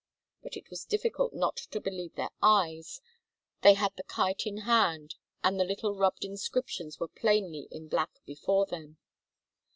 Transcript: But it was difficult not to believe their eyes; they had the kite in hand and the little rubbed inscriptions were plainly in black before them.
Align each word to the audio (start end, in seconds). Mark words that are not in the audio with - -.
But 0.41 0.57
it 0.57 0.71
was 0.71 0.83
difficult 0.83 1.31
not 1.31 1.55
to 1.57 1.79
believe 1.79 2.15
their 2.15 2.31
eyes; 2.41 3.01
they 3.61 3.75
had 3.75 3.95
the 3.95 4.03
kite 4.03 4.47
in 4.47 4.61
hand 4.65 5.13
and 5.43 5.59
the 5.59 5.63
little 5.63 5.93
rubbed 5.95 6.25
inscriptions 6.25 6.99
were 6.99 7.07
plainly 7.07 7.67
in 7.69 7.87
black 7.87 8.09
before 8.25 8.65
them. 8.65 8.97